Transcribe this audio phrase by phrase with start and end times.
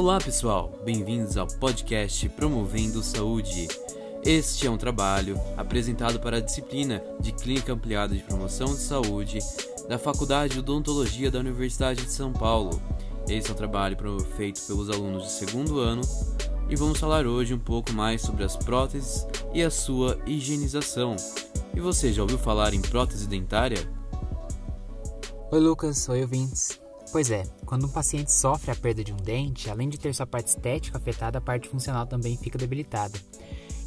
[0.00, 3.68] Olá pessoal, bem-vindos ao podcast Promovendo Saúde.
[4.24, 9.40] Este é um trabalho apresentado para a disciplina de Clínica Ampliada de Promoção de Saúde
[9.90, 12.80] da Faculdade de Odontologia da Universidade de São Paulo.
[13.28, 13.94] Esse é um trabalho
[14.38, 16.00] feito pelos alunos de segundo ano
[16.70, 21.14] e vamos falar hoje um pouco mais sobre as próteses e a sua higienização.
[21.74, 23.86] E você já ouviu falar em prótese dentária?
[25.52, 26.80] Oi Lucas, oi ouvintes.
[27.12, 30.26] Pois é, quando um paciente sofre a perda de um dente, além de ter sua
[30.26, 33.18] parte estética afetada, a parte funcional também fica debilitada.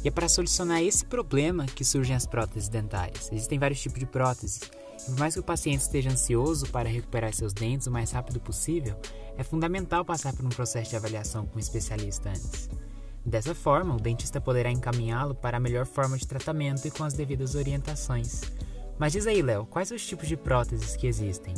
[0.04, 3.32] E é para solucionar esse problema que surgem as próteses dentárias.
[3.32, 4.60] Existem vários tipos de próteses.
[5.00, 8.38] E por mais que o paciente esteja ansioso para recuperar seus dentes o mais rápido
[8.40, 8.94] possível,
[9.38, 12.68] é fundamental passar por um processo de avaliação com um especialista antes.
[13.24, 17.14] Dessa forma, o dentista poderá encaminhá-lo para a melhor forma de tratamento e com as
[17.14, 18.42] devidas orientações.
[18.98, 21.54] Mas diz aí, Léo, quais os tipos de próteses que existem?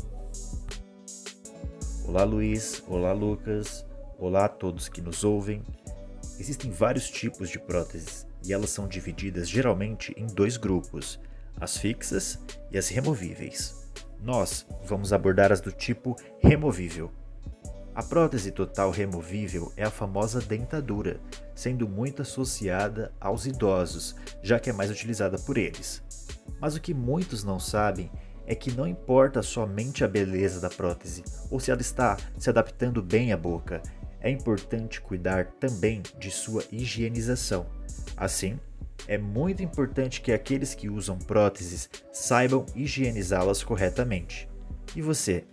[2.08, 3.84] Olá Luiz, olá Lucas,
[4.16, 5.60] olá a todos que nos ouvem.
[6.38, 11.18] Existem vários tipos de próteses e elas são divididas geralmente em dois grupos,
[11.60, 12.38] as fixas
[12.70, 13.74] e as removíveis.
[14.20, 17.10] Nós vamos abordar as do tipo removível.
[17.92, 21.18] A prótese total removível é a famosa dentadura,
[21.56, 26.04] sendo muito associada aos idosos, já que é mais utilizada por eles.
[26.60, 28.12] Mas o que muitos não sabem
[28.46, 33.02] é que não importa somente a beleza da prótese ou se ela está se adaptando
[33.02, 33.82] bem à boca,
[34.20, 37.66] é importante cuidar também de sua higienização.
[38.16, 38.58] Assim,
[39.06, 44.48] é muito importante que aqueles que usam próteses saibam higienizá-las corretamente.
[44.94, 45.44] E você,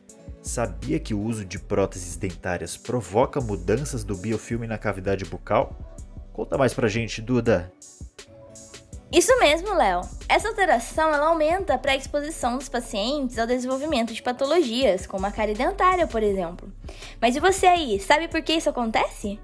[0.42, 5.78] sabia que o uso de próteses dentárias provoca mudanças do biofilme na cavidade bucal?
[6.32, 7.72] Conta mais pra gente, Duda!
[9.14, 10.02] Isso mesmo, Léo.
[10.28, 15.54] Essa alteração ela aumenta a pré-exposição dos pacientes ao desenvolvimento de patologias, como a cárie
[15.54, 16.68] dentária, por exemplo.
[17.22, 19.40] Mas e você aí, sabe por que isso acontece?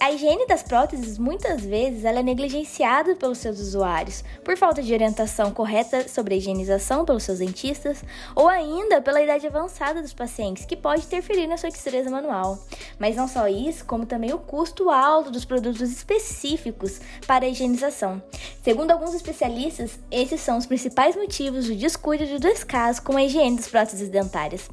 [0.00, 4.92] A higiene das próteses muitas vezes ela é negligenciada pelos seus usuários por falta de
[4.92, 8.02] orientação correta sobre a higienização pelos seus dentistas
[8.34, 12.58] ou ainda pela idade avançada dos pacientes, que pode interferir na sua destreza manual.
[12.98, 18.20] Mas não só isso, como também o custo alto dos produtos específicos para a higienização.
[18.64, 23.22] Segundo alguns especialistas, esses são os principais motivos do descuido e do descaso com a
[23.22, 24.68] higiene das próteses dentárias.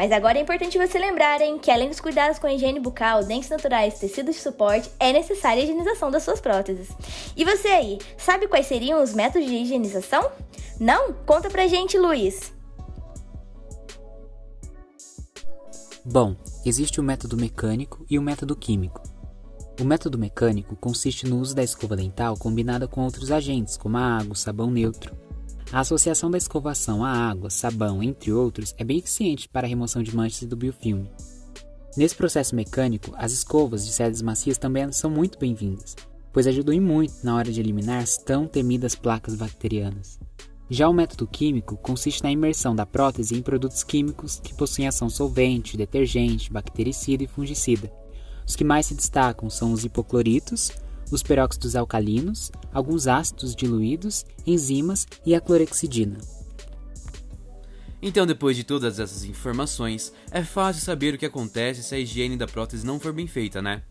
[0.00, 3.50] Mas agora é importante você lembrarem que além dos cuidados com a higiene bucal, dentes
[3.50, 6.88] naturais, tecidos de suporte, é necessária a higienização das suas próteses.
[7.36, 10.32] E você aí, sabe quais seriam os métodos de higienização?
[10.80, 11.12] Não?
[11.12, 12.50] Conta pra gente, Luiz!
[16.02, 16.34] Bom,
[16.64, 19.02] existe o método mecânico e o método químico.
[19.78, 24.16] O método mecânico consiste no uso da escova dental combinada com outros agentes, como a
[24.16, 25.14] água, o sabão neutro.
[25.72, 30.02] A associação da escovação à água, sabão, entre outros, é bem eficiente para a remoção
[30.02, 31.08] de manchas do biofilme.
[31.96, 35.94] Nesse processo mecânico, as escovas de sedas macias também são muito bem-vindas,
[36.32, 40.18] pois ajudam muito na hora de eliminar as tão temidas placas bacterianas.
[40.68, 45.08] Já o método químico consiste na imersão da prótese em produtos químicos que possuem ação
[45.08, 47.92] solvente, detergente, bactericida e fungicida.
[48.44, 50.72] Os que mais se destacam são os hipocloritos,
[51.10, 56.18] os peróxidos alcalinos, alguns ácidos diluídos, enzimas e a clorexidina.
[58.02, 62.36] Então, depois de todas essas informações, é fácil saber o que acontece se a higiene
[62.36, 63.82] da prótese não for bem feita, né?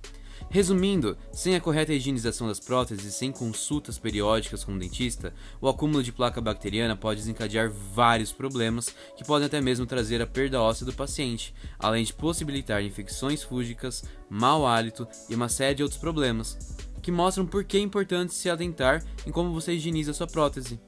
[0.50, 5.31] Resumindo, sem a correta higienização das próteses e sem consultas periódicas com o dentista,
[5.62, 10.28] o acúmulo de placa bacteriana pode desencadear vários problemas que podem até mesmo trazer a
[10.28, 15.84] perda óssea do paciente, além de possibilitar infecções fúngicas, mau hálito e uma série de
[15.84, 16.58] outros problemas
[17.01, 20.79] que mostram por que é importante se atentar em como você higieniza sua prótese.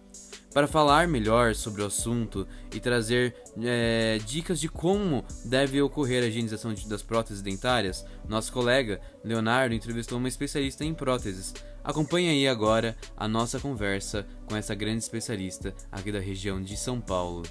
[0.53, 2.45] Para falar melhor sobre o assunto
[2.75, 8.99] e trazer é, dicas de como deve ocorrer a higienização das próteses dentárias, nosso colega
[9.23, 11.53] Leonardo entrevistou uma especialista em próteses.
[11.83, 16.99] Acompanhe aí agora a nossa conversa com essa grande especialista aqui da região de São
[16.99, 17.43] Paulo.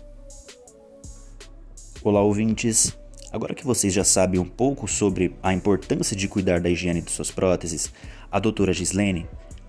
[2.03, 3.00] Olá, ouvintes!
[3.33, 7.13] Agora que vocês já sabem um pouco sobre a importância de cuidar da higiene de
[7.13, 7.93] suas próteses,
[8.31, 9.28] a doutora Gislene,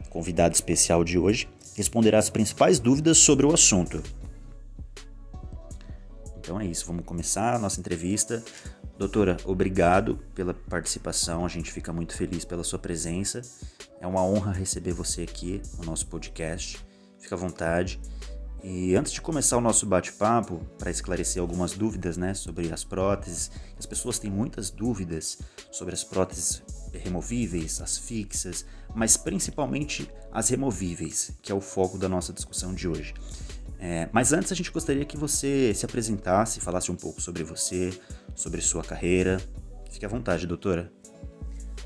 [0.09, 4.01] convidada especial de hoje, responderá as principais dúvidas sobre o assunto.
[6.39, 8.44] Então é isso, vamos começar a nossa entrevista.
[8.97, 13.41] Doutora, obrigado pela participação, a gente fica muito feliz pela sua presença.
[14.00, 16.83] É uma honra receber você aqui no nosso podcast.
[17.19, 18.00] Fica à vontade.
[18.63, 23.49] E antes de começar o nosso bate-papo, para esclarecer algumas dúvidas né, sobre as próteses,
[23.77, 25.39] as pessoas têm muitas dúvidas
[25.71, 26.61] sobre as próteses
[26.93, 28.63] removíveis, as fixas,
[28.93, 33.15] mas principalmente as removíveis, que é o foco da nossa discussão de hoje.
[33.79, 37.91] É, mas antes a gente gostaria que você se apresentasse, falasse um pouco sobre você,
[38.35, 39.41] sobre sua carreira.
[39.89, 40.91] Fique à vontade, doutora.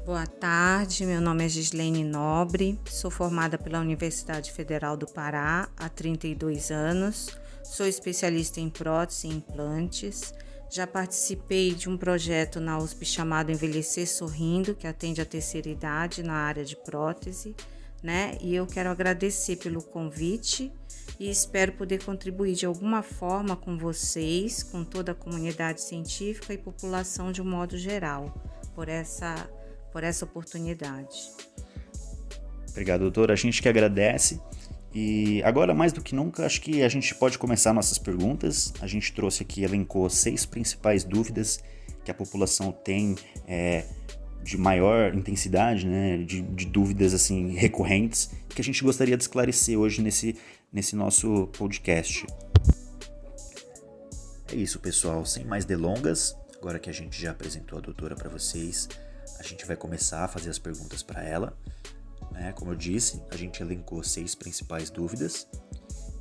[0.06, 5.90] Boa tarde, meu nome é Gislene Nobre, sou formada pela Universidade Federal do Pará há
[5.90, 10.32] 32 anos, sou especialista em prótese e implantes.
[10.70, 16.22] Já participei de um projeto na USP chamado Envelhecer Sorrindo, que atende a terceira idade
[16.22, 17.56] na área de prótese,
[18.04, 18.38] né?
[18.42, 20.72] E eu quero agradecer pelo convite
[21.20, 26.60] e espero poder contribuir de alguma forma com vocês, com toda a comunidade científica e
[26.60, 28.32] população de um modo geral,
[28.76, 29.50] por essa
[29.96, 31.32] por essa oportunidade.
[32.70, 33.32] Obrigado, doutora.
[33.32, 34.42] A gente que agradece.
[34.94, 38.74] E agora, mais do que nunca, acho que a gente pode começar nossas perguntas.
[38.82, 41.64] A gente trouxe aqui, elencou seis principais dúvidas
[42.04, 43.16] que a população tem
[43.48, 43.86] é,
[44.44, 49.80] de maior intensidade, né, de, de, dúvidas assim recorrentes, que a gente gostaria de esclarecer
[49.80, 50.36] hoje nesse,
[50.74, 52.28] nesse nosso podcast.
[54.52, 55.26] É isso, pessoal.
[55.26, 58.90] Sem mais delongas, agora que a gente já apresentou a doutora para vocês,
[59.40, 61.58] a gente vai começar a fazer as perguntas para ela.
[62.32, 62.52] Né?
[62.54, 65.48] Como eu disse, a gente elencou seis principais dúvidas.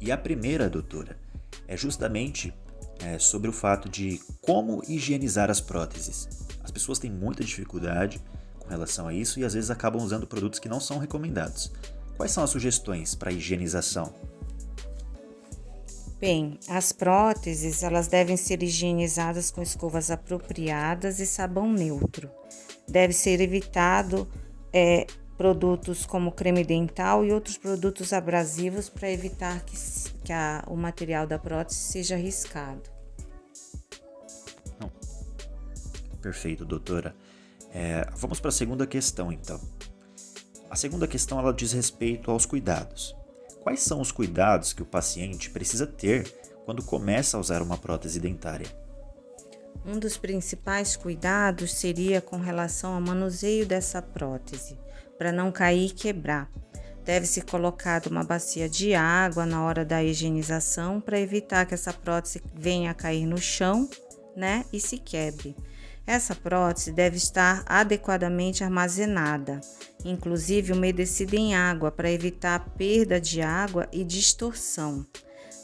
[0.00, 1.18] E a primeira, doutora,
[1.66, 2.52] é justamente
[3.00, 6.28] é, sobre o fato de como higienizar as próteses.
[6.62, 8.20] As pessoas têm muita dificuldade
[8.58, 11.72] com relação a isso e às vezes acabam usando produtos que não são recomendados.
[12.16, 14.12] Quais são as sugestões para higienização?
[16.20, 22.30] Bem, as próteses elas devem ser higienizadas com escovas apropriadas e sabão neutro.
[22.88, 24.28] Deve ser evitado
[24.72, 29.76] é, produtos como creme dental e outros produtos abrasivos para evitar que,
[30.24, 32.82] que a, o material da prótese seja riscado.
[34.78, 34.90] Não.
[36.20, 37.14] Perfeito, doutora.
[37.72, 39.60] É, vamos para a segunda questão, então.
[40.70, 43.14] A segunda questão ela diz respeito aos cuidados.
[43.62, 46.30] Quais são os cuidados que o paciente precisa ter
[46.64, 48.83] quando começa a usar uma prótese dentária?
[49.86, 54.78] Um dos principais cuidados seria com relação ao manuseio dessa prótese,
[55.18, 56.50] para não cair e quebrar.
[57.04, 61.92] Deve ser colocada uma bacia de água na hora da higienização para evitar que essa
[61.92, 63.86] prótese venha a cair no chão,
[64.34, 65.54] né, e se quebre.
[66.06, 69.60] Essa prótese deve estar adequadamente armazenada,
[70.02, 75.04] inclusive umedecida em água para evitar perda de água e distorção.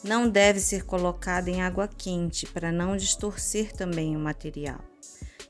[0.03, 4.81] Não deve ser colocada em água quente para não distorcer também o material.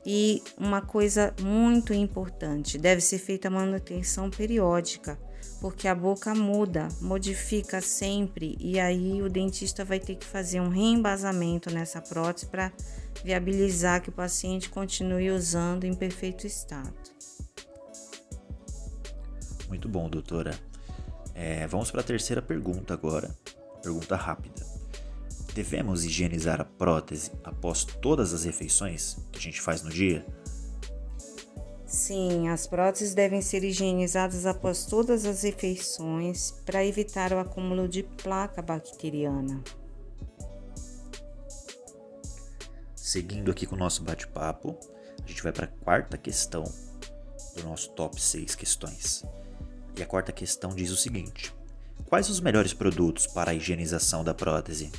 [0.05, 5.17] E uma coisa muito importante, deve ser feita manutenção periódica,
[5.59, 10.69] porque a boca muda, modifica sempre e aí o dentista vai ter que fazer um
[10.69, 12.71] reembasamento nessa prótese para
[13.23, 16.93] viabilizar que o paciente continue usando em perfeito estado.
[19.67, 20.59] Muito bom, doutora.
[21.33, 23.33] É, vamos para a terceira pergunta agora.
[23.81, 24.65] Pergunta rápida.
[25.53, 30.25] Devemos higienizar a prótese após todas as refeições que a gente faz no dia?
[31.85, 38.03] Sim, as próteses devem ser higienizadas após todas as refeições para evitar o acúmulo de
[38.03, 39.61] placa bacteriana.
[42.95, 44.77] Seguindo aqui com o nosso bate-papo,
[45.21, 46.63] a gente vai para a quarta questão
[47.57, 49.25] do nosso top 6 questões.
[49.97, 51.53] E a quarta questão diz o seguinte:
[52.11, 54.91] Quais os melhores produtos para a higienização da prótese?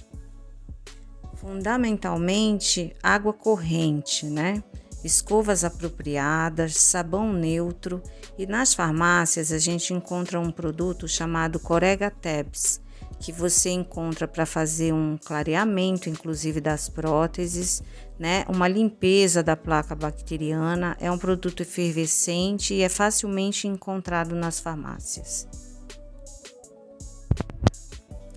[1.34, 4.64] Fundamentalmente, água corrente, né?
[5.04, 8.02] Escovas apropriadas, sabão neutro
[8.38, 12.80] e nas farmácias a gente encontra um produto chamado Corega Tabs,
[13.20, 17.82] que você encontra para fazer um clareamento, inclusive das próteses,
[18.18, 18.46] né?
[18.48, 25.61] Uma limpeza da placa bacteriana, é um produto efervescente e é facilmente encontrado nas farmácias.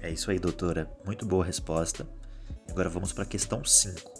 [0.05, 0.87] É isso aí, doutora.
[1.03, 2.07] Muito boa resposta.
[2.69, 4.11] Agora vamos para a questão 5.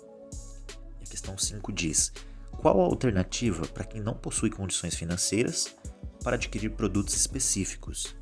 [1.00, 2.12] a questão 5 diz:
[2.58, 5.76] Qual a alternativa para quem não possui condições financeiras
[6.24, 8.16] para adquirir produtos específicos?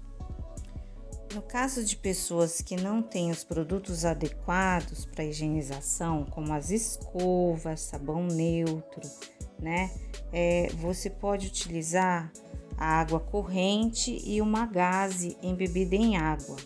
[1.34, 7.80] No caso de pessoas que não têm os produtos adequados para higienização, como as escovas,
[7.80, 9.10] sabão neutro,
[9.58, 9.90] né?
[10.34, 12.30] É, você pode utilizar
[12.78, 16.58] a água corrente e uma gaze embebida em água.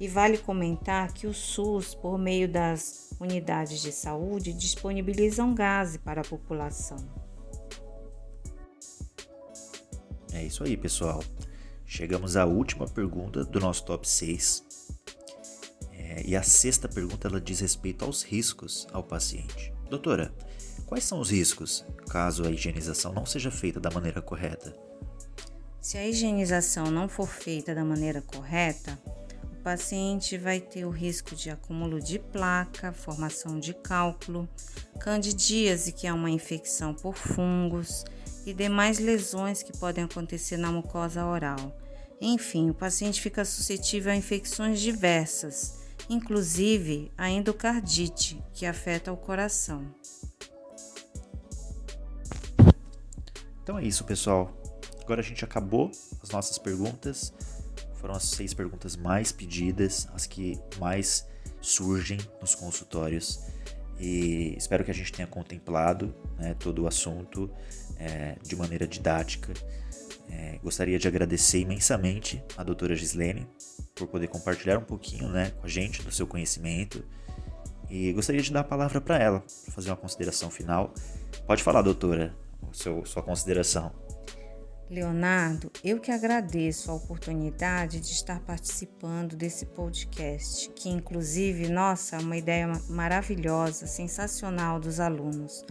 [0.00, 6.20] E vale comentar que o SUS, por meio das unidades de saúde, disponibilizam gás para
[6.20, 6.98] a população.
[10.32, 11.22] É isso aí, pessoal.
[11.84, 14.62] Chegamos à última pergunta do nosso top 6.
[15.90, 19.72] É, e a sexta pergunta ela diz respeito aos riscos ao paciente.
[19.90, 20.32] Doutora,
[20.86, 24.76] quais são os riscos caso a higienização não seja feita da maneira correta?
[25.80, 28.98] Se a higienização não for feita da maneira correta,
[29.58, 34.48] paciente vai ter o risco de acúmulo de placa, formação de cálculo,
[35.00, 38.04] candidíase, que é uma infecção por fungos,
[38.46, 41.76] e demais lesões que podem acontecer na mucosa oral.
[42.20, 49.94] Enfim, o paciente fica suscetível a infecções diversas, inclusive a endocardite, que afeta o coração.
[53.62, 54.56] Então é isso, pessoal.
[55.02, 55.90] Agora a gente acabou
[56.22, 57.32] as nossas perguntas.
[58.00, 61.26] Foram as seis perguntas mais pedidas, as que mais
[61.60, 63.40] surgem nos consultórios.
[63.98, 67.50] E espero que a gente tenha contemplado né, todo o assunto
[67.98, 69.52] é, de maneira didática.
[70.30, 73.48] É, gostaria de agradecer imensamente a doutora Gislene
[73.94, 77.04] por poder compartilhar um pouquinho né, com a gente do seu conhecimento.
[77.90, 80.92] E gostaria de dar a palavra para ela, para fazer uma consideração final.
[81.46, 82.36] Pode falar, doutora,
[82.72, 83.92] seu, sua consideração.
[84.90, 92.18] Leonardo, eu que agradeço a oportunidade de estar participando desse podcast, que inclusive, nossa, é
[92.18, 95.62] uma ideia maravilhosa, sensacional dos alunos,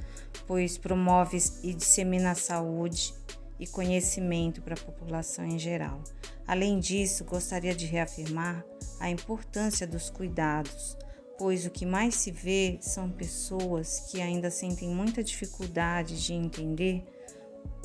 [0.46, 3.12] pois promove e dissemina saúde
[3.60, 6.00] e conhecimento para a população em geral.
[6.46, 8.64] Além disso, gostaria de reafirmar
[9.00, 10.96] a importância dos cuidados,
[11.40, 17.04] pois o que mais se vê são pessoas que ainda sentem muita dificuldade de entender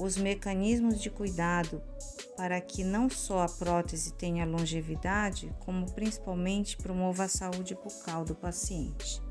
[0.02, 1.80] os mecanismos de cuidado
[2.36, 8.34] para que não só a prótese tenha longevidade, como principalmente promova a saúde bucal do
[8.34, 9.22] paciente.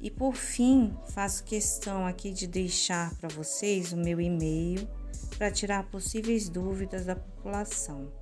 [0.00, 4.88] E por fim, faço questão aqui de deixar para vocês o meu e-mail
[5.36, 8.12] para tirar possíveis dúvidas da população.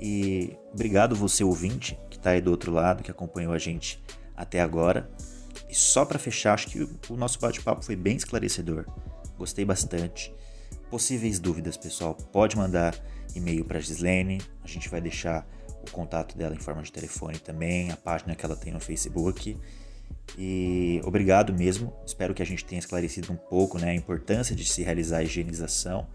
[0.00, 4.02] e obrigado você ouvinte que está aí do outro lado, que acompanhou a gente
[4.36, 5.10] até agora.
[5.68, 8.86] E só para fechar, acho que o nosso bate-papo foi bem esclarecedor.
[9.36, 10.32] Gostei bastante.
[10.90, 12.94] Possíveis dúvidas, pessoal, pode mandar
[13.34, 14.40] e-mail para Gislene.
[14.62, 15.46] A gente vai deixar
[15.86, 19.58] o contato dela em forma de telefone também, a página que ela tem no Facebook.
[20.36, 21.92] E obrigado mesmo.
[22.06, 25.22] Espero que a gente tenha esclarecido um pouco né, a importância de se realizar a
[25.22, 26.06] higienização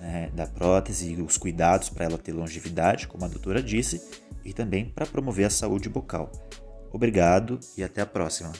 [0.00, 4.02] né, da prótese e os cuidados para ela ter longevidade, como a doutora disse,
[4.44, 6.30] e também para promover a saúde bucal.
[6.92, 8.52] Obrigado e até a próxima.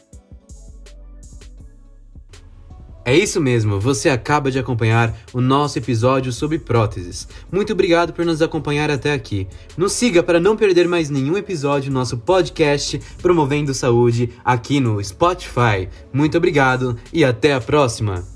[3.07, 7.28] É isso mesmo, você acaba de acompanhar o nosso episódio sobre próteses.
[7.52, 9.47] Muito obrigado por nos acompanhar até aqui.
[9.76, 15.02] Nos siga para não perder mais nenhum episódio do nosso podcast Promovendo Saúde aqui no
[15.02, 15.88] Spotify.
[16.12, 18.36] Muito obrigado e até a próxima!